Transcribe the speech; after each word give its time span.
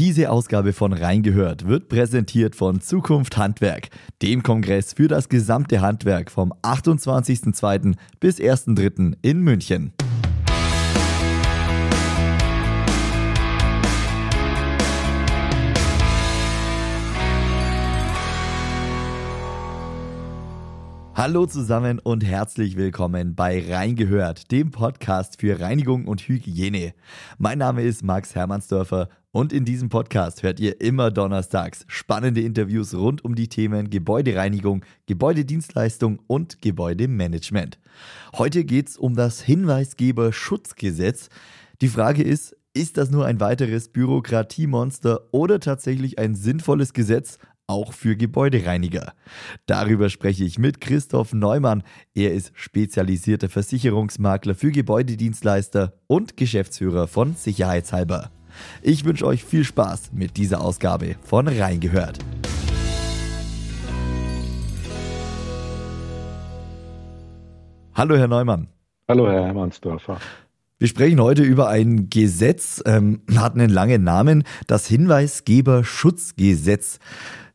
Diese 0.00 0.30
Ausgabe 0.30 0.72
von 0.72 0.94
Reingehört 0.94 1.66
wird 1.66 1.90
präsentiert 1.90 2.56
von 2.56 2.80
Zukunft 2.80 3.36
Handwerk, 3.36 3.90
dem 4.22 4.42
Kongress 4.42 4.94
für 4.94 5.08
das 5.08 5.28
gesamte 5.28 5.82
Handwerk 5.82 6.30
vom 6.30 6.54
28.02. 6.62 7.96
bis 8.18 8.38
1.03. 8.38 9.18
in 9.20 9.40
München. 9.40 9.92
Hallo 21.22 21.44
zusammen 21.44 21.98
und 21.98 22.24
herzlich 22.24 22.78
willkommen 22.78 23.34
bei 23.34 23.62
Reingehört, 23.68 24.50
dem 24.50 24.70
Podcast 24.70 25.38
für 25.38 25.60
Reinigung 25.60 26.06
und 26.06 26.22
Hygiene. 26.22 26.94
Mein 27.36 27.58
Name 27.58 27.82
ist 27.82 28.02
Max 28.02 28.34
Hermannsdörfer 28.34 29.10
und 29.30 29.52
in 29.52 29.66
diesem 29.66 29.90
Podcast 29.90 30.42
hört 30.42 30.60
ihr 30.60 30.80
immer 30.80 31.10
donnerstags 31.10 31.84
spannende 31.88 32.40
Interviews 32.40 32.94
rund 32.94 33.22
um 33.22 33.34
die 33.34 33.48
Themen 33.48 33.90
Gebäudereinigung, 33.90 34.82
Gebäudedienstleistung 35.04 36.20
und 36.26 36.62
Gebäudemanagement. 36.62 37.78
Heute 38.38 38.64
geht 38.64 38.88
es 38.88 38.96
um 38.96 39.14
das 39.14 39.42
Hinweisgeberschutzgesetz. 39.42 41.28
Die 41.82 41.88
Frage 41.88 42.22
ist, 42.22 42.56
ist 42.72 42.96
das 42.96 43.10
nur 43.10 43.26
ein 43.26 43.40
weiteres 43.40 43.88
Bürokratiemonster 43.88 45.28
oder 45.32 45.60
tatsächlich 45.60 46.18
ein 46.18 46.34
sinnvolles 46.34 46.94
Gesetz, 46.94 47.38
auch 47.70 47.92
für 47.92 48.16
Gebäudereiniger. 48.16 49.12
Darüber 49.66 50.10
spreche 50.10 50.44
ich 50.44 50.58
mit 50.58 50.80
Christoph 50.80 51.32
Neumann. 51.32 51.84
Er 52.14 52.34
ist 52.34 52.50
spezialisierter 52.54 53.48
Versicherungsmakler 53.48 54.56
für 54.56 54.72
Gebäudedienstleister 54.72 55.92
und 56.08 56.36
Geschäftsführer 56.36 57.06
von 57.06 57.36
Sicherheitshalber. 57.36 58.32
Ich 58.82 59.04
wünsche 59.04 59.26
euch 59.26 59.44
viel 59.44 59.62
Spaß 59.64 60.10
mit 60.12 60.36
dieser 60.36 60.60
Ausgabe 60.60 61.14
von 61.22 61.46
Reingehört. 61.46 62.18
Hallo, 67.94 68.16
Herr 68.16 68.26
Neumann. 68.28 68.66
Hallo, 69.08 69.30
Herr 69.30 69.44
Hermannsdörfer. 69.44 70.18
Wir 70.78 70.88
sprechen 70.88 71.20
heute 71.20 71.42
über 71.42 71.68
ein 71.68 72.08
Gesetz, 72.08 72.82
ähm, 72.86 73.20
hat 73.36 73.52
einen 73.52 73.68
langen 73.68 74.02
Namen, 74.02 74.44
das 74.66 74.86
Hinweisgeberschutzgesetz. 74.86 76.98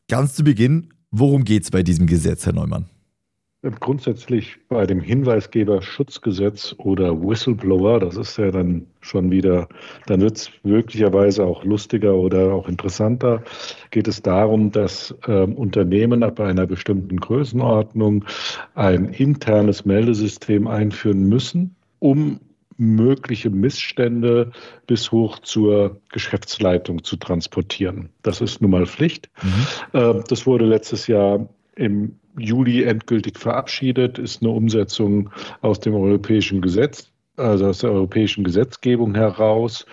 Ganz 0.07 0.35
zu 0.35 0.43
Beginn, 0.43 0.93
worum 1.09 1.43
geht 1.43 1.63
es 1.63 1.71
bei 1.71 1.81
diesem 1.81 2.05
Gesetz, 2.05 2.45
Herr 2.45 2.53
Neumann? 2.53 2.85
Grundsätzlich 3.79 4.57
bei 4.69 4.85
dem 4.85 5.01
Hinweisgeberschutzgesetz 5.01 6.75
oder 6.77 7.19
Whistleblower, 7.19 7.99
das 7.99 8.15
ist 8.15 8.37
ja 8.37 8.51
dann 8.51 8.85
schon 9.01 9.31
wieder, 9.31 9.67
dann 10.05 10.21
wird 10.21 10.37
es 10.37 10.51
möglicherweise 10.61 11.43
auch 11.43 11.63
lustiger 11.63 12.13
oder 12.13 12.53
auch 12.53 12.69
interessanter, 12.69 13.43
geht 13.89 14.07
es 14.07 14.21
darum, 14.21 14.71
dass 14.71 15.15
ähm, 15.25 15.55
Unternehmen 15.55 16.21
ab 16.21 16.39
einer 16.39 16.67
bestimmten 16.67 17.17
Größenordnung 17.17 18.25
ein 18.75 19.05
internes 19.05 19.85
Meldesystem 19.85 20.67
einführen 20.67 21.27
müssen, 21.27 21.75
um 21.97 22.39
mögliche 22.77 23.49
Missstände 23.49 24.51
bis 24.87 25.11
hoch 25.11 25.39
zur 25.39 26.01
Geschäftsleitung 26.11 27.03
zu 27.03 27.15
transportieren. 27.15 28.09
Das 28.21 28.41
ist 28.41 28.61
nun 28.61 28.71
mal 28.71 28.85
Pflicht. 28.85 29.29
Mhm. 29.41 29.67
Ähm, 29.93 30.23
das 30.27 30.45
wurde 30.45 30.65
letztes 30.65 31.07
Jahr 31.07 31.47
im 31.75 32.17
Juli 32.37 32.83
endgültig 32.83 33.37
verabschiedet, 33.37 34.19
ist 34.19 34.41
eine 34.41 34.51
Umsetzung 34.51 35.29
aus 35.61 35.79
dem 35.79 35.93
europäischen 35.93 36.61
Gesetz, 36.61 37.11
also 37.37 37.67
aus 37.67 37.79
der 37.79 37.91
europäischen 37.91 38.43
Gesetzgebung 38.43 39.15
heraus. 39.15 39.85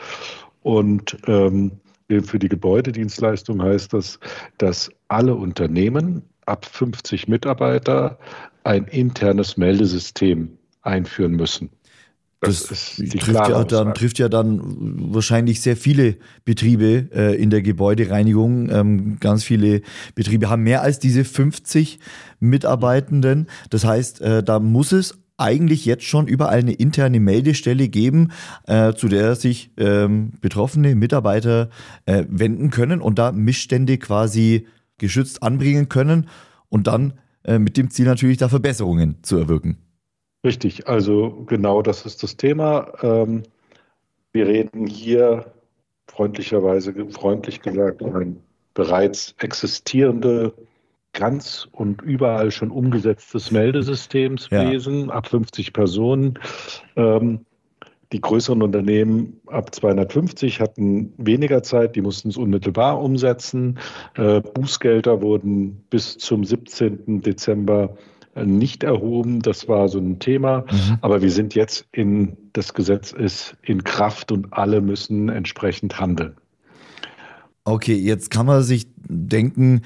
Und 0.62 1.16
ähm, 1.26 1.72
für 2.08 2.38
die 2.38 2.48
Gebäudedienstleistung 2.48 3.62
heißt 3.62 3.92
das, 3.94 4.18
dass 4.58 4.90
alle 5.08 5.34
Unternehmen 5.34 6.22
ab 6.46 6.66
50 6.66 7.28
Mitarbeiter 7.28 8.18
ein 8.64 8.84
internes 8.84 9.56
Meldesystem 9.56 10.58
einführen 10.82 11.32
müssen. 11.32 11.70
Das, 12.44 12.66
das 12.66 12.96
trifft, 12.96 13.48
ja 13.48 13.62
dann, 13.62 13.94
trifft 13.94 14.18
ja 14.18 14.28
dann 14.28 14.60
wahrscheinlich 15.14 15.60
sehr 15.60 15.76
viele 15.76 16.16
Betriebe 16.44 17.08
äh, 17.14 17.40
in 17.40 17.50
der 17.50 17.62
Gebäudereinigung. 17.62 18.68
Ähm, 18.68 19.16
ganz 19.20 19.44
viele 19.44 19.80
Betriebe 20.16 20.50
haben 20.50 20.64
mehr 20.64 20.82
als 20.82 20.98
diese 20.98 21.22
50 21.24 22.00
Mitarbeitenden. 22.40 23.46
Das 23.70 23.84
heißt, 23.84 24.20
äh, 24.22 24.42
da 24.42 24.58
muss 24.58 24.90
es 24.90 25.16
eigentlich 25.36 25.84
jetzt 25.84 26.02
schon 26.02 26.26
überall 26.26 26.58
eine 26.58 26.72
interne 26.72 27.20
Meldestelle 27.20 27.88
geben, 27.88 28.32
äh, 28.66 28.92
zu 28.92 29.06
der 29.06 29.36
sich 29.36 29.70
ähm, 29.76 30.32
betroffene 30.40 30.96
Mitarbeiter 30.96 31.70
äh, 32.06 32.24
wenden 32.28 32.70
können 32.70 33.00
und 33.00 33.20
da 33.20 33.30
Missstände 33.30 33.98
quasi 33.98 34.66
geschützt 34.98 35.44
anbringen 35.44 35.88
können 35.88 36.28
und 36.68 36.88
dann 36.88 37.14
äh, 37.44 37.60
mit 37.60 37.76
dem 37.76 37.90
Ziel 37.90 38.06
natürlich 38.06 38.38
da 38.38 38.48
Verbesserungen 38.48 39.18
zu 39.22 39.36
erwirken. 39.36 39.78
Richtig, 40.44 40.88
also 40.88 41.44
genau 41.46 41.82
das 41.82 42.04
ist 42.04 42.22
das 42.22 42.36
Thema. 42.36 42.92
Ähm, 43.02 43.44
wir 44.32 44.46
reden 44.46 44.86
hier 44.86 45.52
freundlicherweise, 46.08 46.94
freundlich 47.10 47.60
gesagt, 47.60 48.02
ein 48.02 48.42
bereits 48.74 49.34
existierende, 49.38 50.52
ganz 51.12 51.68
und 51.72 52.02
überall 52.02 52.50
schon 52.50 52.70
umgesetztes 52.70 53.50
Meldesystemswesen 53.50 55.08
ja. 55.08 55.12
ab 55.12 55.28
50 55.28 55.72
Personen. 55.72 56.38
Ähm, 56.96 57.44
die 58.12 58.20
größeren 58.20 58.62
Unternehmen 58.62 59.40
ab 59.46 59.74
250 59.74 60.60
hatten 60.60 61.14
weniger 61.16 61.62
Zeit, 61.62 61.96
die 61.96 62.02
mussten 62.02 62.28
es 62.28 62.36
unmittelbar 62.36 63.00
umsetzen. 63.00 63.78
Äh, 64.16 64.40
Bußgelder 64.40 65.22
wurden 65.22 65.84
bis 65.88 66.18
zum 66.18 66.44
17. 66.44 67.22
Dezember 67.22 67.96
nicht 68.34 68.82
erhoben. 68.82 69.40
Das 69.40 69.68
war 69.68 69.88
so 69.88 69.98
ein 69.98 70.18
Thema. 70.18 70.64
Mhm. 70.70 70.98
Aber 71.00 71.22
wir 71.22 71.30
sind 71.30 71.54
jetzt 71.54 71.86
in, 71.92 72.36
das 72.52 72.74
Gesetz 72.74 73.12
ist 73.12 73.56
in 73.62 73.84
Kraft 73.84 74.32
und 74.32 74.52
alle 74.52 74.80
müssen 74.80 75.28
entsprechend 75.28 76.00
handeln. 76.00 76.34
Okay, 77.64 77.94
jetzt 77.94 78.30
kann 78.30 78.46
man 78.46 78.62
sich 78.62 78.88
denken, 78.96 79.82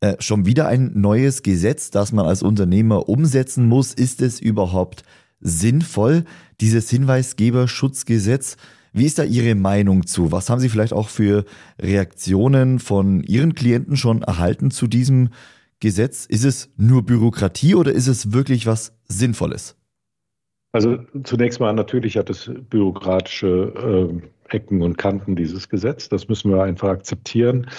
äh, 0.00 0.16
schon 0.18 0.46
wieder 0.46 0.66
ein 0.68 0.92
neues 0.94 1.42
Gesetz, 1.42 1.90
das 1.90 2.12
man 2.12 2.24
als 2.24 2.42
Unternehmer 2.42 3.08
umsetzen 3.08 3.66
muss. 3.66 3.92
Ist 3.92 4.22
es 4.22 4.40
überhaupt 4.40 5.02
sinnvoll, 5.40 6.24
dieses 6.60 6.88
Hinweisgeberschutzgesetz? 6.88 8.56
Wie 8.92 9.04
ist 9.04 9.18
da 9.18 9.24
Ihre 9.24 9.54
Meinung 9.54 10.06
zu? 10.06 10.32
Was 10.32 10.48
haben 10.48 10.60
Sie 10.60 10.68
vielleicht 10.68 10.92
auch 10.92 11.08
für 11.08 11.44
Reaktionen 11.80 12.78
von 12.78 13.22
Ihren 13.22 13.54
Klienten 13.54 13.96
schon 13.96 14.22
erhalten 14.22 14.70
zu 14.70 14.86
diesem 14.86 15.26
Gesetz? 15.26 15.38
Gesetz? 15.80 16.26
Ist 16.26 16.44
es 16.44 16.70
nur 16.76 17.04
Bürokratie 17.04 17.74
oder 17.74 17.92
ist 17.92 18.06
es 18.06 18.32
wirklich 18.32 18.66
was 18.66 18.92
Sinnvolles? 19.06 19.76
Also 20.72 20.98
zunächst 21.24 21.60
mal 21.60 21.72
natürlich 21.72 22.16
hat 22.16 22.28
es 22.30 22.50
bürokratische 22.68 24.20
äh, 24.50 24.54
Ecken 24.54 24.82
und 24.82 24.98
Kanten, 24.98 25.36
dieses 25.36 25.68
Gesetz. 25.68 26.08
Das 26.08 26.28
müssen 26.28 26.50
wir 26.50 26.62
einfach 26.62 26.88
akzeptieren. 26.88 27.70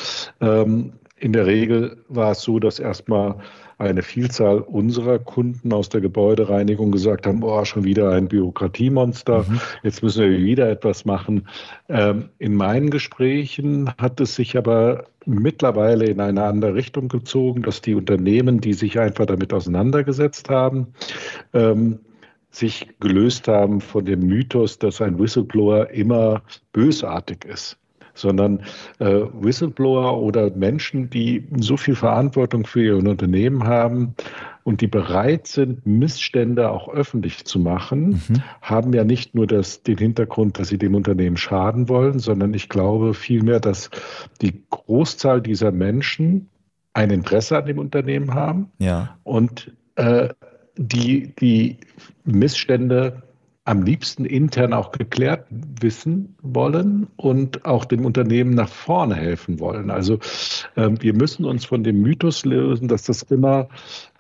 Ähm, 0.42 0.94
in 1.20 1.34
der 1.34 1.46
Regel 1.46 2.04
war 2.08 2.32
es 2.32 2.42
so, 2.42 2.60
dass 2.60 2.80
erstmal 2.80 3.36
eine 3.78 4.04
Vielzahl 4.04 4.60
unserer 4.60 5.20
Kunden 5.20 5.72
aus 5.72 5.90
der 5.90 6.02
Gebäudereinigung 6.02 6.92
gesagt 6.92 7.26
haben, 7.26 7.44
oh, 7.44 7.64
schon 7.64 7.86
wieder 7.86 8.12
ein 8.12 8.28
Bürokratiemonster, 8.28 9.46
mhm. 9.48 9.62
jetzt 9.84 10.04
müssen 10.04 10.30
wir 10.30 10.38
wieder 10.38 10.70
etwas 10.70 11.06
machen. 11.06 11.48
Ähm, 11.88 12.30
in 12.40 12.56
meinen 12.56 12.90
Gesprächen 12.90 13.90
hat 13.98 14.20
es 14.20 14.36
sich 14.36 14.58
aber 14.58 15.06
mittlerweile 15.26 16.06
in 16.06 16.20
eine 16.20 16.44
andere 16.44 16.74
Richtung 16.74 17.08
gezogen, 17.08 17.62
dass 17.62 17.82
die 17.82 17.96
Unternehmen, 17.96 18.60
die 18.60 18.74
sich 18.74 19.00
einfach 19.00 19.26
damit 19.26 19.54
auseinandergesetzt 19.54 20.50
haben, 20.50 20.88
ähm, 21.54 22.00
sich 22.52 22.88
gelöst 23.00 23.48
haben 23.48 23.80
von 23.80 24.04
dem 24.06 24.22
Mythos, 24.22 24.80
dass 24.80 25.02
ein 25.02 25.20
Whistleblower 25.20 25.90
immer 25.92 26.42
bösartig 26.74 27.46
ist 27.46 27.78
sondern 28.20 28.62
äh, 29.00 29.22
Whistleblower 29.34 30.22
oder 30.22 30.50
Menschen, 30.52 31.10
die 31.10 31.48
so 31.58 31.78
viel 31.78 31.96
Verantwortung 31.96 32.66
für 32.66 32.84
ihr 32.84 32.98
Unternehmen 32.98 33.64
haben 33.64 34.16
und 34.64 34.82
die 34.82 34.88
bereit 34.88 35.48
sind, 35.48 35.86
Missstände 35.86 36.70
auch 36.70 36.90
öffentlich 36.90 37.46
zu 37.46 37.60
machen, 37.60 38.22
mhm. 38.28 38.44
haben 38.62 38.94
ja 38.94 39.04
nicht 39.04 39.34
nur 39.34 39.48
das, 39.48 39.84
den 39.84 39.98
Hintergrund, 39.98 40.60
dass 40.60 40.68
sie 40.68 40.78
dem 40.78 40.96
Unternehmen 40.96 41.38
schaden 41.38 41.90
wollen, 41.90 42.20
sondern 42.20 42.54
ich 42.54 42.70
glaube 42.70 43.14
vielmehr, 43.14 43.60
dass 43.60 43.90
die 44.42 44.64
Großzahl 44.70 45.42
dieser 45.42 45.72
Menschen 45.72 46.50
ein 46.94 47.12
Interesse 47.12 47.58
an 47.58 47.66
dem 47.66 47.80
Unternehmen 47.80 48.34
haben 48.34 48.72
ja. 48.80 49.18
und 49.24 49.72
äh, 49.96 50.30
die, 50.78 51.34
die 51.36 51.78
Missstände 52.24 53.24
am 53.70 53.84
liebsten 53.84 54.26
intern 54.26 54.74
auch 54.74 54.92
geklärt 54.92 55.46
wissen 55.52 56.36
wollen 56.42 57.06
und 57.18 57.66
auch 57.66 57.86
dem 57.86 58.04
Unternehmen 58.04 58.56
nach 58.56 58.68
vorne 58.68 59.14
helfen 59.14 59.60
wollen. 59.60 59.92
Also 59.92 60.16
äh, 60.76 60.90
wir 61.00 61.14
müssen 61.14 61.46
uns 61.46 61.66
von 61.66 61.84
dem 61.84 62.02
Mythos 62.02 62.46
lösen, 62.46 62.88
dass 62.88 63.04
das 63.04 63.22
immer 63.22 63.70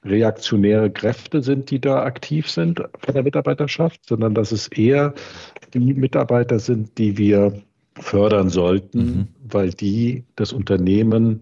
reaktionäre 0.05 0.91
Kräfte 0.91 1.41
sind, 1.41 1.71
die 1.71 1.81
da 1.81 2.03
aktiv 2.03 2.47
sind 2.47 2.79
bei 3.07 3.11
der 3.11 3.23
Mitarbeiterschaft, 3.23 4.01
sondern 4.07 4.35
dass 4.35 4.51
es 4.51 4.67
eher 4.67 5.15
die 5.73 5.79
Mitarbeiter 5.79 6.59
sind, 6.59 6.95
die 6.99 7.17
wir 7.17 7.59
fördern 7.95 8.49
sollten, 8.49 8.99
mhm. 8.99 9.27
weil 9.51 9.71
die 9.71 10.25
das 10.35 10.53
Unternehmen 10.53 11.41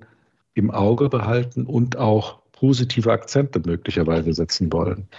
im 0.54 0.72
Auge 0.72 1.10
behalten 1.10 1.66
und 1.66 1.98
auch 1.98 2.40
positive 2.54 3.12
Akzente 3.12 3.62
möglicherweise 3.66 4.32
setzen 4.32 4.72
wollen. 4.72 5.10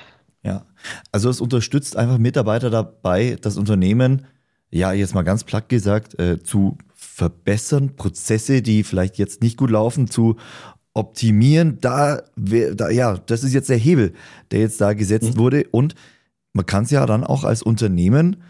Ja, 0.42 0.66
also 1.10 1.30
es 1.30 1.40
unterstützt 1.40 1.96
einfach 1.96 2.18
Mitarbeiter 2.18 2.70
dabei, 2.70 3.36
das 3.40 3.56
Unternehmen, 3.56 4.26
ja, 4.70 4.92
jetzt 4.92 5.14
mal 5.14 5.22
ganz 5.22 5.44
platt 5.44 5.68
gesagt, 5.68 6.18
äh, 6.18 6.42
zu 6.42 6.78
verbessern, 6.94 7.96
Prozesse, 7.96 8.62
die 8.62 8.84
vielleicht 8.84 9.18
jetzt 9.18 9.42
nicht 9.42 9.56
gut 9.56 9.70
laufen, 9.70 10.08
zu 10.08 10.36
optimieren. 10.94 11.78
Da, 11.80 12.22
da 12.36 12.90
ja, 12.90 13.18
das 13.18 13.44
ist 13.44 13.54
jetzt 13.54 13.70
der 13.70 13.76
Hebel, 13.76 14.12
der 14.50 14.60
jetzt 14.60 14.80
da 14.80 14.92
gesetzt 14.92 15.34
mhm. 15.34 15.38
wurde. 15.38 15.66
Und 15.70 15.94
man 16.52 16.66
kann 16.66 16.84
es 16.84 16.90
ja 16.90 17.06
dann 17.06 17.24
auch 17.24 17.44
als 17.44 17.62
Unternehmen 17.62 18.42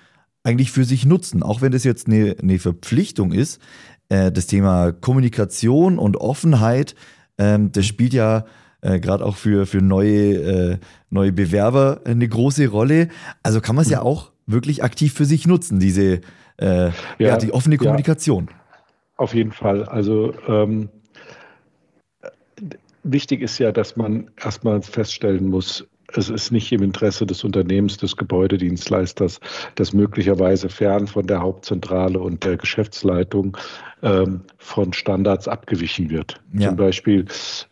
eigentlich 0.43 0.71
für 0.71 0.85
sich 0.85 1.05
nutzen, 1.05 1.43
auch 1.43 1.61
wenn 1.61 1.73
das 1.73 1.85
jetzt 1.85 2.07
eine, 2.07 2.37
eine 2.41 2.59
Verpflichtung 2.59 3.33
ist. 3.33 3.61
Äh, 4.09 4.33
das 4.33 4.47
Thema 4.47 4.93
Kommunikation 4.93 5.99
und 5.99 6.17
Offenheit, 6.17 6.95
ähm, 7.37 7.71
das 7.73 7.87
spielt 7.87 8.15
ja 8.15 8.45
äh, 8.81 9.01
gerade 9.01 9.25
auch 9.25 9.37
für, 9.37 9.67
für 9.67 9.83
neue, 9.83 10.35
äh, 10.35 10.79
neue 11.11 11.33
Bewerber 11.33 12.01
eine 12.05 12.29
große 12.29 12.69
Rolle. 12.69 13.09
Also 13.43 13.61
kann 13.61 13.77
man 13.77 13.85
es 13.85 13.91
ja 13.91 14.03
auch 14.03 14.31
wirklich 14.47 14.83
aktiv 14.83 15.13
für 15.13 15.25
sich 15.25 15.47
nutzen, 15.47 15.79
diese 15.81 16.21
äh, 16.59 16.87
ja, 16.87 16.93
ja, 17.19 17.37
die 17.37 17.53
offene 17.53 17.77
Kommunikation. 17.77 18.49
Ja, 18.51 18.57
auf 19.17 19.35
jeden 19.35 19.53
Fall. 19.53 19.85
Also 19.85 20.33
ähm, 20.47 20.89
wichtig 23.03 23.43
ist 23.43 23.59
ja, 23.59 23.73
dass 23.73 23.97
man 23.97 24.31
erstmal 24.37 24.83
feststellen 24.83 25.49
muss, 25.49 25.87
es 26.15 26.31
ist 26.31 26.51
nicht 26.53 26.73
im 26.73 26.83
Interesse 26.83 27.27
des 27.27 27.45
Unternehmens, 27.45 27.99
des 27.99 28.17
Gebäudedienstleisters, 28.17 29.41
das 29.75 29.93
möglicherweise 29.93 30.71
fern 30.71 31.07
von 31.07 31.27
der 31.27 31.41
Hauptzentrale 31.41 32.19
und 32.19 32.45
der 32.45 32.57
Geschäftsleitung 32.57 33.57
ähm, 34.03 34.41
von 34.57 34.93
Standards 34.95 35.49
abgewichen 35.49 36.09
wird. 36.09 36.41
Ja. 36.55 36.69
Zum 36.69 36.77
Beispiel, 36.77 37.27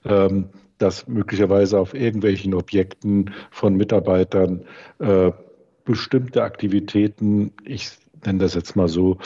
ähm, 0.04 0.50
dass 0.78 1.06
möglicherweise 1.06 1.78
auf 1.78 1.94
irgendwelchen 1.94 2.54
Objekten 2.54 3.32
von 3.50 3.76
Mitarbeitern 3.76 4.64
äh, 4.98 5.32
bestimmte 5.84 6.42
Aktivitäten, 6.42 7.52
ich 7.64 7.90
nenne 8.24 8.40
das 8.40 8.54
jetzt 8.54 8.76
mal 8.76 8.88
so, 8.88 9.18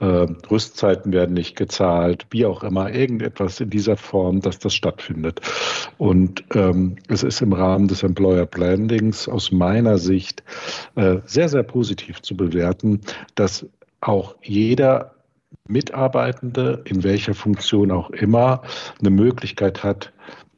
äh, 0.00 0.26
Rüstzeiten 0.50 1.12
werden 1.12 1.34
nicht 1.34 1.56
gezahlt, 1.56 2.26
wie 2.30 2.46
auch 2.46 2.64
immer, 2.64 2.92
irgendetwas 2.92 3.60
in 3.60 3.70
dieser 3.70 3.96
Form, 3.96 4.40
dass 4.40 4.58
das 4.58 4.74
stattfindet. 4.74 5.40
Und 5.98 6.44
ähm, 6.54 6.96
es 7.08 7.22
ist 7.22 7.40
im 7.42 7.52
Rahmen 7.52 7.88
des 7.88 8.02
Employer 8.02 8.46
Brandings 8.46 9.28
aus 9.28 9.52
meiner 9.52 9.98
Sicht 9.98 10.42
äh, 10.96 11.18
sehr, 11.26 11.48
sehr 11.48 11.62
positiv 11.62 12.22
zu 12.22 12.36
bewerten, 12.36 13.00
dass 13.34 13.66
auch 14.00 14.34
jeder 14.42 15.14
Mitarbeitende, 15.68 16.82
in 16.84 17.04
welcher 17.04 17.34
Funktion 17.34 17.90
auch 17.90 18.10
immer, 18.10 18.62
eine 19.00 19.10
Möglichkeit 19.10 19.82
hat, 19.82 20.12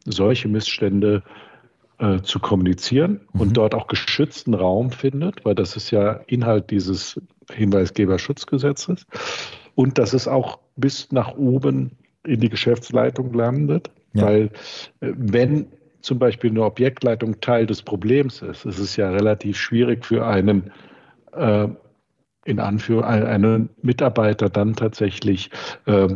solche 0.06 0.48
Missstände 0.48 1.22
äh, 1.98 2.20
zu 2.22 2.40
kommunizieren 2.40 3.20
mhm. 3.32 3.40
und 3.40 3.56
dort 3.56 3.74
auch 3.74 3.86
geschützten 3.86 4.54
Raum 4.54 4.90
findet, 4.90 5.44
weil 5.44 5.54
das 5.54 5.76
ist 5.76 5.90
ja 5.90 6.20
Inhalt 6.26 6.70
dieses 6.70 7.20
Hinweisgeberschutzgesetzes 7.52 9.06
und 9.74 9.98
dass 9.98 10.12
es 10.12 10.28
auch 10.28 10.58
bis 10.76 11.10
nach 11.12 11.36
oben 11.36 11.92
in 12.24 12.40
die 12.40 12.48
Geschäftsleitung 12.48 13.32
landet, 13.32 13.90
ja. 14.14 14.24
weil 14.24 14.50
äh, 15.00 15.12
wenn 15.16 15.66
zum 16.00 16.18
Beispiel 16.18 16.50
eine 16.50 16.64
Objektleitung 16.64 17.40
Teil 17.40 17.66
des 17.66 17.82
Problems 17.82 18.42
ist, 18.42 18.64
ist 18.64 18.78
es 18.78 18.96
ja 18.96 19.10
relativ 19.10 19.56
schwierig 19.56 20.04
für 20.04 20.26
einen 20.26 20.70
äh, 21.32 21.68
in 22.44 22.60
Anführung 22.60 23.04
einen 23.04 23.70
Mitarbeiter 23.82 24.48
dann 24.48 24.74
tatsächlich 24.74 25.50
äh, 25.86 26.08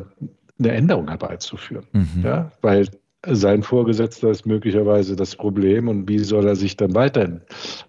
eine 0.59 0.73
Änderung 0.73 1.09
herbeizuführen, 1.09 1.87
mhm. 1.93 2.23
ja, 2.23 2.53
weil 2.61 2.87
sein 3.27 3.63
Vorgesetzter 3.63 4.31
ist 4.31 4.47
möglicherweise 4.47 5.17
das 5.17 5.37
Problem 5.37 5.89
und 5.89 6.09
wie 6.09 6.19
soll 6.19 6.47
er 6.47 6.57
sich 6.57 6.77
dann 6.77 6.95
weiter, 6.95 7.41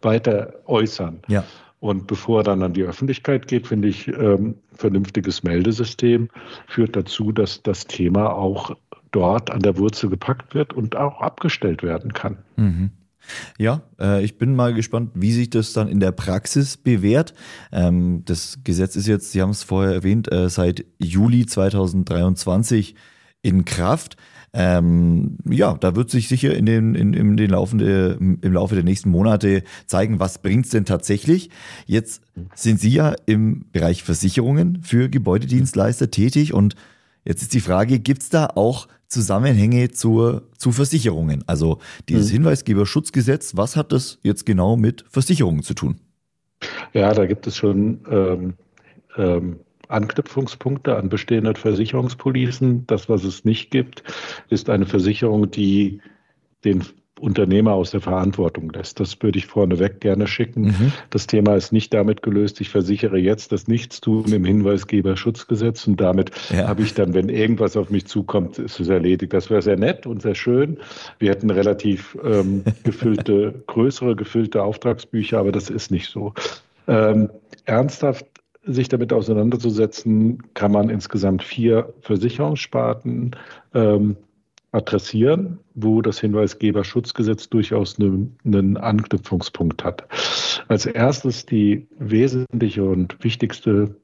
weiter 0.02 0.54
äußern? 0.66 1.22
Ja. 1.28 1.44
Und 1.80 2.06
bevor 2.06 2.42
er 2.42 2.44
dann 2.44 2.62
an 2.62 2.74
die 2.74 2.84
Öffentlichkeit 2.84 3.48
geht, 3.48 3.68
finde 3.68 3.88
ich, 3.88 4.08
ähm, 4.08 4.56
vernünftiges 4.74 5.42
Meldesystem 5.42 6.30
führt 6.68 6.96
dazu, 6.96 7.32
dass 7.32 7.64
das 7.64 7.88
Thema 7.88 8.34
auch 8.34 8.76
dort 9.12 9.50
an 9.50 9.62
der 9.62 9.78
Wurzel 9.78 10.10
gepackt 10.10 10.54
wird 10.54 10.74
und 10.74 10.96
auch 10.96 11.22
abgestellt 11.22 11.82
werden 11.82 12.14
kann. 12.14 12.38
Mhm. 12.56 12.92
Ja, 13.58 13.82
äh, 14.00 14.24
ich 14.24 14.38
bin 14.38 14.56
mal 14.56 14.74
gespannt, 14.74 15.12
wie 15.14 15.32
sich 15.32 15.50
das 15.50 15.74
dann 15.74 15.88
in 15.88 16.00
der 16.00 16.12
Praxis 16.12 16.78
bewährt. 16.78 17.34
Ähm, 17.72 18.24
das 18.26 18.60
Gesetz 18.64 18.96
ist 18.96 19.08
jetzt, 19.08 19.32
Sie 19.32 19.42
haben 19.42 19.52
es 19.52 19.64
vorher 19.64 19.94
erwähnt, 19.94 20.32
äh, 20.32 20.50
seit 20.50 20.86
Juli 21.00 21.46
2023 21.46 22.96
in 23.42 23.66
Kraft. 23.66 24.18
Ähm, 24.54 25.38
ja, 25.50 25.76
da 25.80 25.96
wird 25.96 26.10
sich 26.10 26.28
sicher 26.28 26.54
in 26.54 26.66
den, 26.66 26.94
in, 26.94 27.14
in 27.14 27.38
den 27.38 27.52
laufende, 27.52 28.18
im 28.20 28.54
Laufe 28.54 28.76
der 28.76 28.84
nächsten 28.84 29.10
Monate 29.10 29.64
zeigen, 29.86 30.20
was 30.20 30.42
bringt's 30.42 30.72
denn 30.72 30.84
tatsächlich. 30.84 31.50
Jetzt 31.86 32.22
sind 32.54 32.80
Sie 32.80 32.90
ja 32.90 33.16
im 33.26 33.66
Bereich 33.72 34.04
Versicherungen 34.04 34.82
für 34.84 35.10
Gebäudedienstleister 35.10 36.12
tätig 36.12 36.54
und 36.54 36.76
jetzt 37.24 37.42
ist 37.44 37.54
die 37.54 37.62
Frage, 37.62 38.00
gibt's 38.00 38.30
da 38.30 38.48
auch 38.48 38.88
Zusammenhänge 39.08 39.92
zur, 39.92 40.50
zu 40.58 40.74
Versicherungen? 40.74 41.44
Also 41.48 41.80
dieses 42.10 42.30
mhm. 42.30 42.36
Hinweisgeberschutzgesetz, 42.36 43.56
was 43.56 43.78
hat 43.78 43.94
das 43.94 44.20
jetzt 44.22 44.46
genau 44.46 44.76
mit 44.76 45.06
Versicherungen 45.10 45.64
zu 45.64 45.74
tun? 45.74 46.02
Ja, 46.94 47.14
da 47.14 47.26
gibt 47.26 47.48
es 47.48 47.56
schon 47.56 48.02
ähm, 48.10 48.54
ähm, 49.18 49.60
Anknüpfungspunkte 49.92 50.96
an 50.96 51.10
bestehende 51.10 51.56
Versicherungspolicen. 51.56 52.86
Das, 52.88 53.10
was 53.10 53.24
es 53.24 53.46
nicht 53.46 53.72
gibt, 53.72 54.04
ist 54.50 54.70
eine 54.70 54.86
Versicherung, 54.86 55.52
die 55.52 56.02
den 56.64 56.84
Unternehmer 57.22 57.74
aus 57.74 57.92
der 57.92 58.02
Verantwortung 58.02 58.72
lässt. 58.72 59.00
Das 59.00 59.22
würde 59.22 59.38
ich 59.38 59.46
vorneweg 59.46 60.02
gerne 60.02 60.28
schicken. 60.28 60.64
Mhm. 60.64 60.94
Das 61.12 61.28
Thema 61.28 61.56
ist 61.56 61.72
nicht 61.72 61.94
damit 61.94 62.24
gelöst, 62.24 62.60
ich 62.62 62.70
versichere 62.70 63.18
jetzt 63.18 63.52
das 63.52 63.68
Nichtstun 63.68 64.32
im 64.34 64.44
Hinweisgeberschutzgesetz 64.44 65.88
und 65.88 66.02
damit 66.02 66.32
ja. 66.50 66.68
habe 66.68 66.82
ich 66.82 66.94
dann, 66.94 67.14
wenn 67.14 67.30
irgendwas 67.30 67.78
auf 67.78 67.90
mich 67.92 68.08
zukommt, 68.08 68.58
ist 68.58 68.80
es 68.80 68.90
erledigt. 68.90 69.34
Das 69.34 69.50
wäre 69.50 69.62
sehr 69.62 69.78
nett 69.78 70.08
und 70.08 70.22
sehr 70.22 70.36
schön. 70.36 70.80
Wir 71.20 71.30
hätten 71.30 71.52
relativ 71.52 72.18
ähm, 72.24 72.64
gefüllte, 72.84 73.64
größere 73.68 74.16
gefüllte 74.16 74.64
Auftragsbücher, 74.64 75.40
aber 75.40 75.52
das 75.52 75.70
ist 75.70 75.92
nicht 75.92 76.10
so. 76.10 76.34
Ähm, 76.88 77.30
ernsthaft 77.66 78.26
sich 78.64 78.90
damit 78.90 79.12
auseinanderzusetzen, 79.14 80.54
kann 80.54 80.72
man 80.72 80.90
insgesamt 80.90 81.44
vier 81.44 81.94
Versicherungssparten 82.02 83.36
ähm, 83.74 84.18
adressieren, 84.72 85.60
wo 85.74 86.02
das 86.02 86.20
Hinweisgeberschutzgesetz 86.20 87.50
durchaus 87.50 88.00
einen, 88.00 88.38
einen 88.46 88.78
Anknüpfungspunkt 88.78 89.84
hat. 89.84 90.08
Als 90.68 90.86
erstes 90.86 91.46
die 91.46 91.88
wesentliche 92.00 92.84
und 92.84 93.22
wichtigste 93.24 93.96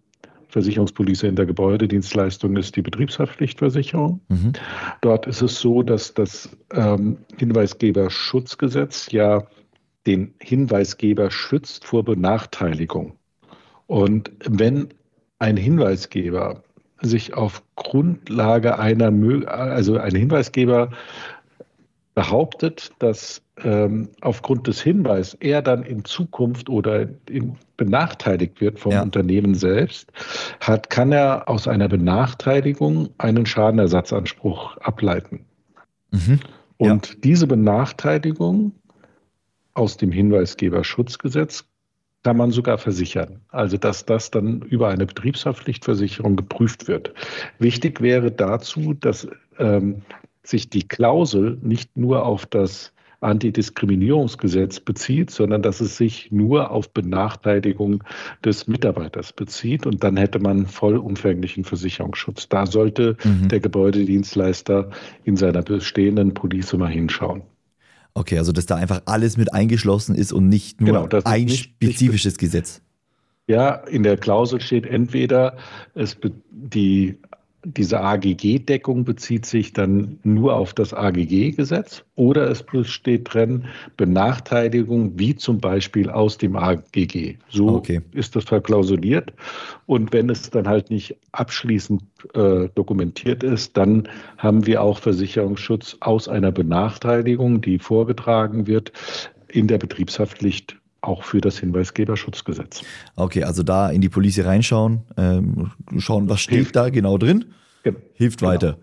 Versicherungspolice 0.50 1.28
in 1.28 1.36
der 1.36 1.46
Gebäudedienstleistung 1.46 2.58
ist 2.58 2.76
die 2.76 2.82
Betriebshaftpflichtversicherung. 2.82 4.22
Mhm. 4.30 4.54
Dort 5.02 5.28
ist 5.28 5.42
es 5.42 5.60
so, 5.60 5.84
dass 5.84 6.14
das 6.14 6.50
ähm, 6.74 7.18
Hinweisgeberschutzgesetz 7.38 9.12
ja 9.12 9.48
den 10.06 10.34
Hinweisgeber 10.42 11.32
schützt 11.32 11.86
vor 11.86 12.04
Benachteiligung. 12.04 13.18
Und 13.88 14.32
wenn 14.46 14.90
ein 15.40 15.58
Hinweisgeber 15.58 16.64
sich 17.02 17.34
auf 17.34 17.64
Grundlage 17.76 18.80
einer, 18.80 19.12
also 19.48 19.98
ein 19.98 20.16
Hinweisgeber 20.16 20.92
behauptet, 22.16 22.92
dass 23.00 23.44
ähm, 23.64 24.10
aufgrund 24.22 24.68
des 24.68 24.82
Hinweises 24.82 25.36
er 25.36 25.62
dann 25.62 25.84
in 25.84 26.04
Zukunft 26.04 26.70
oder 26.70 27.08
in, 27.30 27.56
benachteiligt 27.78 28.60
wird 28.60 28.80
vom 28.80 28.92
ja. 28.92 29.04
Unternehmen 29.04 29.54
selbst, 29.54 30.12
hat, 30.60 30.90
kann 30.90 31.12
er 31.12 31.48
aus 31.48 31.68
einer 31.68 31.88
Benachteiligung 31.88 33.10
einen 33.20 33.46
Schadenersatzanspruch 33.46 34.78
ableiten. 34.78 35.46
Mhm. 36.12 36.40
Und 36.78 37.08
ja. 37.08 37.16
diese 37.24 37.46
Benachteiligung 37.46 38.72
aus 39.76 39.98
dem 39.98 40.12
Hinweisgeberschutzgesetz 40.12 41.66
kann 42.28 42.36
man 42.36 42.52
sogar 42.52 42.78
versichern. 42.78 43.40
Also 43.52 43.78
dass 43.78 44.04
das 44.04 44.32
dann 44.32 44.62
über 44.62 44.90
eine 44.90 45.06
Betriebshaftpflichtversicherung 45.06 46.36
geprüft 46.36 46.90
wird. 46.90 47.14
Wichtig 47.58 48.02
wäre 48.02 48.34
dazu, 48.34 48.94
dass 48.94 49.30
ähm, 49.60 50.02
sich 50.44 50.70
die 50.70 50.86
Klausel 50.86 51.58
nicht 51.62 51.96
nur 51.96 52.26
auf 52.26 52.46
das 52.46 52.92
Antidiskriminierungsgesetz 53.22 54.82
bezieht, 54.82 55.32
sondern 55.32 55.62
dass 55.62 55.80
es 55.80 55.96
sich 55.96 56.30
nur 56.30 56.72
auf 56.72 56.90
Benachteiligung 56.90 58.04
des 58.44 58.68
Mitarbeiters 58.68 59.32
bezieht. 59.32 59.86
Und 59.86 60.04
dann 60.04 60.18
hätte 60.18 60.40
man 60.40 60.66
vollumfänglichen 60.66 61.64
Versicherungsschutz. 61.64 62.50
Da 62.50 62.66
sollte 62.66 63.16
mhm. 63.24 63.48
der 63.48 63.62
Gebäudedienstleister 63.62 64.90
in 65.24 65.38
seiner 65.38 65.62
bestehenden 65.62 66.34
Police 66.34 66.74
mal 66.74 66.90
hinschauen. 66.90 67.44
Okay, 68.14 68.38
also 68.38 68.52
dass 68.52 68.66
da 68.66 68.76
einfach 68.76 69.02
alles 69.06 69.38
mit 69.38 69.54
eingeschlossen 69.54 70.16
ist 70.16 70.34
und 70.34 70.50
nicht 70.50 70.82
nur 70.82 71.08
genau, 71.08 71.22
ein 71.24 71.46
nicht, 71.46 71.64
spezifisches 71.64 72.34
nicht, 72.34 72.40
Gesetz. 72.40 72.82
Ja, 73.48 73.76
in 73.76 74.04
der 74.04 74.18
Klausel 74.18 74.60
steht 74.60 74.86
entweder, 74.86 75.56
es 75.94 76.16
die 76.50 77.18
diese 77.76 78.00
AGG-Deckung 78.00 79.04
bezieht 79.04 79.46
sich 79.46 79.74
dann 79.74 80.20
nur 80.24 80.56
auf 80.56 80.74
das 80.74 80.94
AGG-Gesetz 80.94 82.04
oder 82.16 82.50
es 82.50 82.64
besteht 82.64 83.34
drin 83.34 83.66
Benachteiligung, 83.98 85.20
wie 85.20 85.36
zum 85.36 85.60
Beispiel 85.60 86.10
aus 86.10 86.38
dem 86.38 86.56
AGG. 86.56 87.36
So 87.50 87.70
okay. 87.70 88.02
ist 88.14 88.38
das 88.38 88.46
verklausuliert. 88.46 89.34
Und 89.86 90.14
wenn 90.14 90.30
es 90.30 90.50
dann 90.50 90.68
halt 90.68 90.90
nicht 90.90 91.18
abschließend 91.34 92.04
äh, 92.34 92.70
dokumentiert 92.74 93.44
ist, 93.44 93.76
dann 93.76 94.08
haben 94.38 94.66
wir 94.66 94.82
auch 94.82 95.00
Versicherungsschutz 95.00 95.98
aus 96.00 96.30
einer 96.30 96.54
Benachteiligung, 96.54 97.60
die 97.60 97.80
vorgetragen 97.80 98.68
wird, 98.68 98.94
in 99.50 99.68
der 99.68 99.78
Betriebshaftpflicht 99.78 100.78
auch 101.02 101.24
für 101.24 101.42
das 101.42 101.60
Hinweisgeberschutzgesetz. 101.60 102.84
Okay, 103.16 103.44
also 103.44 103.64
da 103.64 103.90
in 103.90 104.02
die 104.02 104.10
Police 104.10 104.44
reinschauen, 104.44 105.02
ähm, 105.18 105.72
schauen, 105.98 106.30
was 106.30 106.42
steht 106.42 106.56
Hilft. 106.56 106.76
da 106.76 106.90
genau 106.90 107.18
drin. 107.18 107.46
Genau. 107.84 108.00
Hilft 108.14 108.40
genau. 108.40 108.52
weiter. 108.52 108.78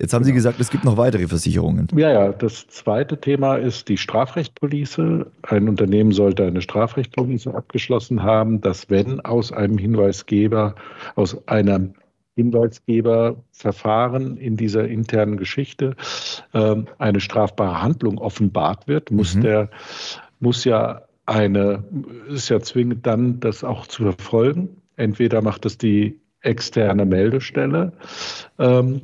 Jetzt 0.00 0.12
haben 0.12 0.22
genau. 0.22 0.30
Sie 0.30 0.34
gesagt, 0.34 0.60
es 0.60 0.70
gibt 0.70 0.84
noch 0.84 0.96
weitere 0.96 1.28
Versicherungen. 1.28 1.86
Ja, 1.94 2.10
ja. 2.10 2.32
Das 2.32 2.66
zweite 2.66 3.20
Thema 3.20 3.56
ist 3.56 3.88
die 3.88 3.96
Strafrechtpolice. 3.96 5.26
Ein 5.42 5.68
Unternehmen 5.68 6.12
sollte 6.12 6.44
eine 6.44 6.60
Strafrechtpolice 6.60 7.54
abgeschlossen 7.54 8.22
haben, 8.22 8.60
dass 8.60 8.90
wenn 8.90 9.20
aus 9.20 9.52
einem 9.52 9.78
Hinweisgeber, 9.78 10.74
aus 11.14 11.46
einem 11.46 11.94
Hinweisgeberverfahren 12.36 14.36
in 14.36 14.56
dieser 14.56 14.88
internen 14.88 15.36
Geschichte 15.36 15.94
ähm, 16.52 16.86
eine 16.98 17.20
strafbare 17.20 17.80
Handlung 17.80 18.18
offenbart 18.18 18.88
wird, 18.88 19.12
muss 19.12 19.36
mhm. 19.36 19.42
der 19.42 19.70
muss 20.40 20.64
ja 20.64 21.02
eine, 21.26 21.84
ist 22.28 22.48
ja 22.48 22.60
zwingend 22.60 23.06
dann, 23.06 23.40
das 23.40 23.64
auch 23.64 23.86
zu 23.86 24.02
verfolgen. 24.02 24.82
Entweder 24.96 25.42
macht 25.42 25.66
es 25.66 25.78
die 25.78 26.20
externe 26.40 27.06
Meldestelle 27.06 27.92
ähm, 28.58 29.00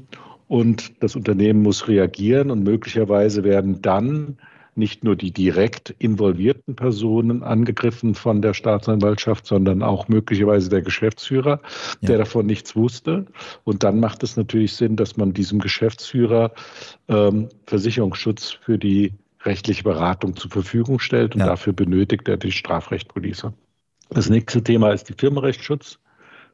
und 0.48 1.02
das 1.02 1.16
Unternehmen 1.16 1.62
muss 1.62 1.88
reagieren 1.88 2.50
und 2.50 2.62
möglicherweise 2.62 3.44
werden 3.44 3.80
dann 3.82 4.36
nicht 4.76 5.04
nur 5.04 5.16
die 5.16 5.32
direkt 5.32 5.94
involvierten 5.98 6.76
Personen 6.76 7.42
angegriffen 7.42 8.14
von 8.14 8.40
der 8.40 8.54
Staatsanwaltschaft, 8.54 9.46
sondern 9.46 9.82
auch 9.82 10.08
möglicherweise 10.08 10.70
der 10.70 10.82
Geschäftsführer, 10.82 11.60
ja. 12.00 12.08
der 12.08 12.18
davon 12.18 12.46
nichts 12.46 12.76
wusste. 12.76 13.26
Und 13.64 13.82
dann 13.82 14.00
macht 14.00 14.22
es 14.22 14.36
natürlich 14.36 14.74
Sinn, 14.74 14.96
dass 14.96 15.16
man 15.16 15.32
diesem 15.32 15.58
Geschäftsführer 15.58 16.52
ähm, 17.08 17.48
Versicherungsschutz 17.66 18.50
für 18.50 18.78
die 18.78 19.12
rechtliche 19.44 19.82
Beratung 19.82 20.36
zur 20.36 20.50
Verfügung 20.50 20.98
stellt 20.98 21.34
und 21.34 21.40
ja. 21.40 21.46
dafür 21.46 21.72
benötigt 21.72 22.28
er 22.28 22.36
die 22.36 22.52
Strafrechtpolice. 22.52 23.52
Das 24.10 24.28
nächste 24.28 24.62
Thema 24.62 24.92
ist 24.92 25.08
die 25.08 25.14
Firmenrechtsschutz. 25.14 25.98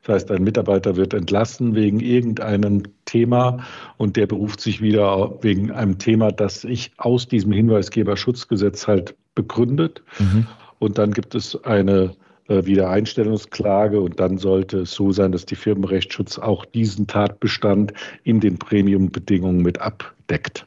Das 0.02 0.14
heißt, 0.14 0.30
ein 0.30 0.44
Mitarbeiter 0.44 0.94
wird 0.96 1.14
entlassen 1.14 1.74
wegen 1.74 2.00
irgendeinem 2.00 2.82
Thema 3.06 3.64
und 3.96 4.16
der 4.16 4.26
beruft 4.26 4.60
sich 4.60 4.80
wieder 4.80 5.42
wegen 5.42 5.72
einem 5.72 5.98
Thema, 5.98 6.30
das 6.30 6.60
sich 6.60 6.92
aus 6.98 7.26
diesem 7.26 7.52
Hinweisgeberschutzgesetz 7.52 8.86
halt 8.86 9.16
begründet. 9.34 10.02
Mhm. 10.18 10.46
Und 10.78 10.98
dann 10.98 11.12
gibt 11.12 11.34
es 11.34 11.62
eine 11.64 12.14
äh, 12.48 12.64
Wiedereinstellungsklage 12.64 14.00
und 14.00 14.20
dann 14.20 14.38
sollte 14.38 14.80
es 14.80 14.92
so 14.92 15.10
sein, 15.10 15.32
dass 15.32 15.46
die 15.46 15.56
Firmenrechtsschutz 15.56 16.38
auch 16.38 16.64
diesen 16.64 17.08
Tatbestand 17.08 17.92
in 18.22 18.38
den 18.38 18.58
Premiumbedingungen 18.58 19.62
mit 19.62 19.80
abdeckt. 19.80 20.66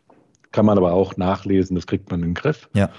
Kann 0.52 0.66
man 0.66 0.78
aber 0.78 0.94
auch 0.94 1.18
nachlesen, 1.18 1.76
das 1.76 1.88
kriegt 1.88 2.10
man 2.12 2.22
in 2.22 2.30
den 2.30 2.34
Griff. 2.34 2.70
Ja. 2.74 2.90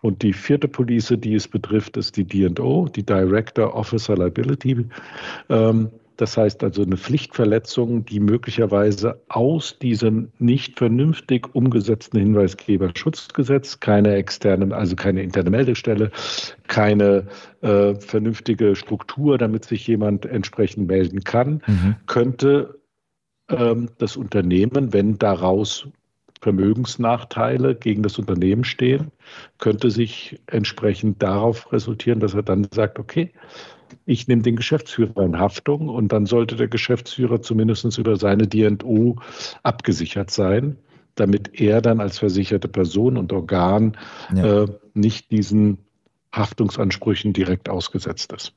Und 0.00 0.22
die 0.22 0.32
vierte 0.32 0.68
Police, 0.68 1.14
die 1.18 1.34
es 1.34 1.48
betrifft, 1.48 1.96
ist 1.96 2.16
die 2.16 2.24
D&O, 2.24 2.88
die 2.88 3.04
Director 3.04 3.74
Officer 3.74 4.16
Liability. 4.16 4.86
Ähm, 5.48 5.90
das 6.18 6.36
heißt 6.36 6.64
also 6.64 6.82
eine 6.82 6.96
Pflichtverletzung, 6.96 8.04
die 8.04 8.18
möglicherweise 8.18 9.22
aus 9.28 9.78
diesem 9.78 10.32
nicht 10.40 10.76
vernünftig 10.76 11.54
umgesetzten 11.54 12.18
Hinweisgeberschutzgesetz, 12.18 13.78
keine 13.78 14.14
externe, 14.14 14.74
also 14.74 14.96
keine 14.96 15.22
interne 15.22 15.50
Meldestelle, 15.50 16.10
keine 16.66 17.28
äh, 17.60 17.94
vernünftige 17.94 18.74
Struktur, 18.74 19.38
damit 19.38 19.64
sich 19.64 19.86
jemand 19.86 20.26
entsprechend 20.26 20.88
melden 20.88 21.22
kann, 21.22 21.62
mhm. 21.68 21.94
könnte 22.06 22.80
ähm, 23.48 23.88
das 23.98 24.16
Unternehmen, 24.16 24.92
wenn 24.92 25.18
daraus 25.18 25.86
Vermögensnachteile 26.40 27.74
gegen 27.74 28.02
das 28.02 28.18
Unternehmen 28.18 28.64
stehen, 28.64 29.10
könnte 29.58 29.90
sich 29.90 30.40
entsprechend 30.46 31.22
darauf 31.22 31.72
resultieren, 31.72 32.20
dass 32.20 32.34
er 32.34 32.42
dann 32.42 32.66
sagt, 32.72 32.98
okay, 32.98 33.32
ich 34.06 34.28
nehme 34.28 34.42
den 34.42 34.56
Geschäftsführer 34.56 35.22
in 35.22 35.38
Haftung 35.38 35.88
und 35.88 36.12
dann 36.12 36.26
sollte 36.26 36.56
der 36.56 36.68
Geschäftsführer 36.68 37.42
zumindest 37.42 37.98
über 37.98 38.16
seine 38.16 38.46
DO 38.46 39.16
abgesichert 39.62 40.30
sein, 40.30 40.76
damit 41.14 41.60
er 41.60 41.80
dann 41.80 42.00
als 42.00 42.18
versicherte 42.18 42.68
Person 42.68 43.16
und 43.16 43.32
Organ 43.32 43.96
ja. 44.34 44.62
äh, 44.62 44.66
nicht 44.94 45.30
diesen 45.30 45.78
Haftungsansprüchen 46.34 47.32
direkt 47.32 47.68
ausgesetzt 47.68 48.32
ist. 48.32 48.52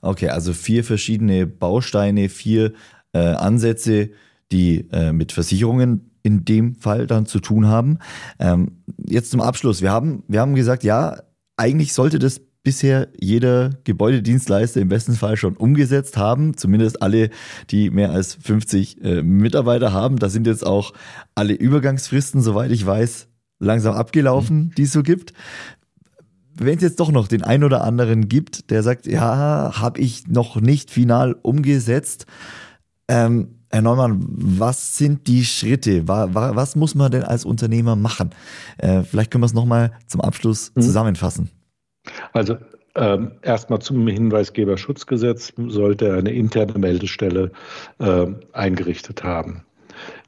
Okay, 0.00 0.28
also 0.28 0.52
vier 0.52 0.84
verschiedene 0.84 1.46
Bausteine, 1.46 2.28
vier 2.28 2.72
äh, 3.12 3.18
Ansätze, 3.18 4.10
die 4.52 4.88
äh, 4.92 5.12
mit 5.12 5.32
Versicherungen 5.32 6.10
in 6.24 6.44
dem 6.44 6.74
Fall 6.74 7.06
dann 7.06 7.26
zu 7.26 7.38
tun 7.38 7.68
haben. 7.68 7.98
Ähm, 8.40 8.82
jetzt 8.98 9.30
zum 9.30 9.40
Abschluss. 9.40 9.82
Wir 9.82 9.92
haben, 9.92 10.24
wir 10.26 10.40
haben 10.40 10.56
gesagt, 10.56 10.82
ja, 10.82 11.20
eigentlich 11.56 11.92
sollte 11.92 12.18
das 12.18 12.40
bisher 12.64 13.08
jeder 13.20 13.70
Gebäudedienstleister 13.84 14.80
im 14.80 14.88
besten 14.88 15.12
Fall 15.12 15.36
schon 15.36 15.54
umgesetzt 15.54 16.16
haben. 16.16 16.56
Zumindest 16.56 17.02
alle, 17.02 17.30
die 17.70 17.90
mehr 17.90 18.10
als 18.10 18.34
50 18.42 19.04
äh, 19.04 19.22
Mitarbeiter 19.22 19.92
haben. 19.92 20.18
Da 20.18 20.30
sind 20.30 20.46
jetzt 20.46 20.66
auch 20.66 20.94
alle 21.34 21.52
Übergangsfristen, 21.52 22.40
soweit 22.40 22.70
ich 22.70 22.84
weiß, 22.84 23.28
langsam 23.60 23.94
abgelaufen, 23.94 24.56
mhm. 24.56 24.70
die 24.76 24.84
es 24.84 24.92
so 24.92 25.02
gibt. 25.02 25.34
Wenn 26.56 26.76
es 26.76 26.82
jetzt 26.82 27.00
doch 27.00 27.12
noch 27.12 27.28
den 27.28 27.42
einen 27.42 27.64
oder 27.64 27.84
anderen 27.84 28.28
gibt, 28.28 28.70
der 28.70 28.82
sagt, 28.82 29.06
ja, 29.06 29.72
habe 29.78 30.00
ich 30.00 30.26
noch 30.26 30.58
nicht 30.58 30.90
final 30.90 31.36
umgesetzt, 31.42 32.26
ähm, 33.08 33.53
Herr 33.74 33.82
Neumann, 33.82 34.24
was 34.28 34.96
sind 34.96 35.26
die 35.26 35.44
Schritte? 35.44 36.06
Was 36.06 36.76
muss 36.76 36.94
man 36.94 37.10
denn 37.10 37.24
als 37.24 37.44
Unternehmer 37.44 37.96
machen? 37.96 38.30
Äh, 38.78 39.02
vielleicht 39.02 39.32
können 39.32 39.42
wir 39.42 39.46
es 39.46 39.52
nochmal 39.52 39.90
zum 40.06 40.20
Abschluss 40.20 40.70
mhm. 40.76 40.82
zusammenfassen. 40.82 41.50
Also 42.32 42.56
ähm, 42.94 43.32
erstmal 43.42 43.80
zum 43.80 44.06
Hinweisgeberschutzgesetz 44.06 45.52
sollte 45.66 46.06
er 46.06 46.18
eine 46.18 46.30
interne 46.30 46.78
Meldestelle 46.78 47.50
äh, 47.98 48.26
eingerichtet 48.52 49.24
haben. 49.24 49.64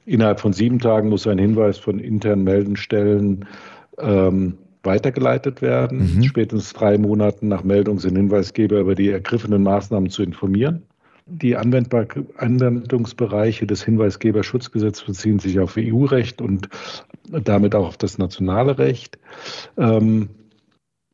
Innerhalb 0.07 0.41
von 0.41 0.53
sieben 0.53 0.81
Tagen 0.81 1.09
muss 1.09 1.25
ein 1.29 1.39
Hinweis 1.39 1.79
von 1.79 2.01
internen 2.01 2.43
Meldestellen 2.43 3.45
ähm, 3.99 4.59
weitergeleitet 4.83 5.63
werden. 5.63 6.17
Mhm. 6.17 6.25
Spätestens 6.25 6.73
drei 6.73 6.99
Monaten 6.99 7.47
nach 7.47 7.63
Meldung 7.63 8.01
sind 8.01 8.17
Hinweisgeber 8.17 8.81
über 8.81 8.97
die 8.97 9.11
ergriffenen 9.11 9.63
Maßnahmen 9.63 10.11
zu 10.11 10.25
informieren. 10.25 10.83
Die 11.29 11.57
Anwendbar 11.57 12.07
Anwendungsbereiche 12.37 13.67
des 13.67 13.85
Hinweisgeberschutzgesetzes 13.85 15.05
beziehen 15.05 15.41
sich 15.41 15.59
auf 15.59 15.77
EU-Recht 15.77 16.41
und 16.41 16.69
damit 17.29 17.75
auch 17.75 17.89
auf 17.89 17.97
das 17.97 18.17
nationale 18.17 18.79
Recht. 18.79 19.19
Ähm, 19.77 20.29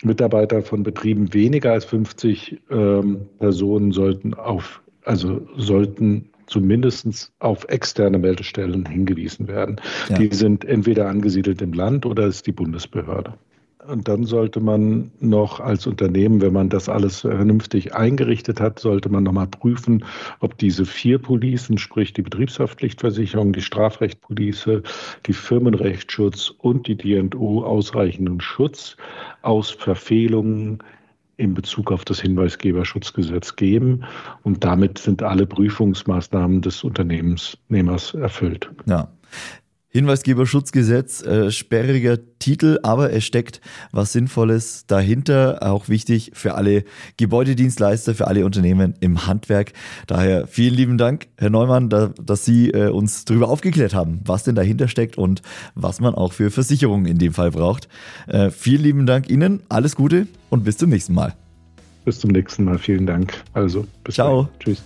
Mitarbeiter 0.03 0.63
von 0.63 0.83
Betrieben 0.83 1.33
weniger 1.33 1.73
als 1.73 1.87
50 1.87 2.61
ähm, 2.71 3.29
Personen 3.39 3.93
sollten 3.93 4.35
auf, 4.35 4.83
also 5.05 5.49
sollten 5.57 6.31
zumindest 6.47 7.33
auf 7.39 7.65
externe 7.69 8.19
Meldestellen 8.19 8.85
hingewiesen 8.85 9.49
werden. 9.49 9.81
Ja. 10.11 10.19
Die 10.19 10.35
sind 10.35 10.65
entweder 10.67 11.09
angesiedelt 11.09 11.63
im 11.63 11.73
Land 11.73 12.05
oder 12.05 12.27
ist 12.27 12.47
die 12.47 12.53
Bundesbehörde. 12.53 13.35
Und 13.87 14.07
dann 14.07 14.25
sollte 14.25 14.61
man 14.61 15.11
noch 15.19 15.59
als 15.59 15.89
Unternehmen, 15.89 16.41
wenn 16.41 16.53
man 16.53 16.69
das 16.69 16.89
alles 16.89 17.23
vernünftig 17.23 17.95
eingerichtet 17.95 18.61
hat, 18.61 18.79
sollte 18.79 19.09
man 19.09 19.25
nochmal 19.25 19.49
prüfen, 19.49 20.05
ob 20.39 20.57
diese 20.59 20.87
vier 20.87 21.19
Policen, 21.19 21.79
sprich 21.79 22.13
die 22.13 22.23
Betriebshaftpflichtversicherung, 22.23 23.53
die 23.53 23.61
Strafrechtpolice, 23.61 24.83
die 25.27 25.33
Firmenrechtsschutz 25.33 26.51
und 26.59 26.87
die 26.87 26.97
DNO 26.97 27.65
ausreichenden 27.65 28.41
Schutz 28.41 28.97
aus 29.43 29.71
Verfehlungen 29.71 30.79
in 31.37 31.55
Bezug 31.55 31.91
auf 31.91 32.05
das 32.05 32.21
Hinweisgeberschutzgesetz 32.21 33.57
geben. 33.57 34.05
Und 34.45 34.63
damit 34.63 34.99
sind 34.99 35.25
alle 35.25 35.47
Prüfungsmaßnahmen 35.47 36.61
des 36.61 36.85
Unternehmensnehmers 36.85 38.15
erfüllt. 38.15 38.71
Ja. 38.87 39.09
Hinweisgeberschutzgesetz, 39.93 41.23
äh, 41.23 41.51
sperriger 41.51 42.19
Titel, 42.39 42.79
aber 42.83 43.13
es 43.13 43.25
steckt 43.25 43.61
was 43.93 44.13
Sinnvolles 44.13 44.87
dahinter, 44.87 45.59
auch 45.61 45.89
wichtig 45.89 46.33
für 46.35 46.55
alle 46.55 46.85
Gebäudedienstleister, 47.19 48.15
für 48.15 48.27
alle 48.27 48.45
Unternehmen 48.45 48.95
im 49.01 49.27
Handwerk. 49.27 49.73
Daher 50.07 50.47
vielen 50.47 50.75
lieben 50.75 50.99
Dank, 50.99 51.29
Herr 51.37 51.51
Neumann, 51.51 51.91
da, 51.91 52.13
dass 52.21 52.45
Sie 52.45 52.71
äh, 52.71 52.89
uns 52.89 53.27
darüber 53.27 53.49
aufgeklärt 53.49 53.95
haben, 53.95 54.21
was 54.25 54.45
denn 54.45 54.55
dahinter 54.55 54.89
steckt 54.89 55.19
und 55.19 55.43
was 55.75 56.01
man 56.01 56.15
auch 56.15 56.33
für 56.33 56.51
Versicherungen 56.51 57.07
in 57.07 57.19
dem 57.19 57.35
Fall 57.35 57.51
braucht. 57.51 57.89
Äh, 58.27 58.51
vielen 58.51 58.83
lieben 58.83 59.07
Dank 59.07 59.29
Ihnen, 59.31 59.63
alles 59.69 59.95
Gute 59.95 60.27
und 60.51 60.65
bis 60.65 60.79
zum 60.79 60.91
nächsten 60.91 61.15
Mal. 61.15 61.35
bis 62.05 62.19
zum 62.19 62.31
nächsten 62.31 62.65
Mal. 62.65 62.79
Vielen 62.79 63.07
Dank. 63.07 63.45
Also, 63.53 63.87
bis 64.05 64.15
Ciao. 64.17 64.45
Bald. 64.45 64.61
Tschüss. 64.61 64.83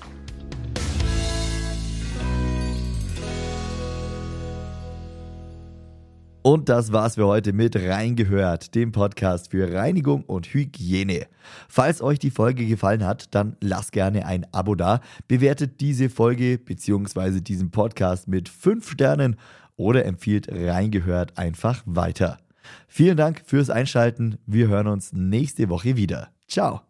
Und 6.47 6.69
das 6.69 6.93
war's 6.93 7.17
für 7.17 7.27
heute 7.27 7.53
mit 7.53 7.75
Reingehört, 7.75 8.77
dem 8.77 8.93
Podcast 8.93 9.51
für 9.51 9.75
Reinigung 9.75 10.23
und 10.23 10.47
Hygiene. 10.47 11.27
Falls 11.69 12.01
euch 12.01 12.21
die 12.21 12.31
Folge 12.31 12.67
gefallen 12.67 13.05
hat, 13.05 13.35
dann 13.35 13.57
lasst 13.61 13.91
gerne 13.91 14.25
ein 14.27 14.47
Abo 14.53 14.77
da, 14.77 15.01
bewertet 15.27 15.81
diese 15.81 16.09
Folge 16.09 16.57
bzw. 16.59 17.41
diesen 17.41 17.73
Podcast 17.73 18.29
mit 18.29 18.49
5 18.49 18.89
Sternen 18.93 19.35
oder 19.75 20.05
empfiehlt 20.05 20.47
Reingehört 20.49 21.37
einfach 21.37 21.83
weiter. 21.85 22.39
Vielen 22.87 23.17
Dank 23.17 23.43
fürs 23.45 23.69
Einschalten. 23.69 24.39
Wir 24.47 24.69
hören 24.69 24.87
uns 24.87 25.13
nächste 25.13 25.69
Woche 25.69 25.97
wieder. 25.97 26.29
Ciao. 26.47 26.83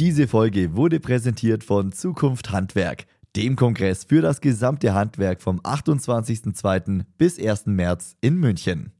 Diese 0.00 0.28
Folge 0.28 0.76
wurde 0.76 0.98
präsentiert 0.98 1.62
von 1.62 1.92
Zukunft 1.92 2.52
Handwerk, 2.52 3.04
dem 3.36 3.54
Kongress 3.54 4.04
für 4.04 4.22
das 4.22 4.40
gesamte 4.40 4.94
Handwerk 4.94 5.42
vom 5.42 5.60
28.02. 5.60 7.04
bis 7.18 7.38
1. 7.38 7.66
März 7.66 8.16
in 8.22 8.36
München. 8.36 8.94